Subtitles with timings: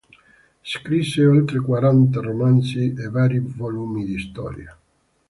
[0.63, 4.75] Scrisse oltre quaranta romanzi e vari volumi di storia.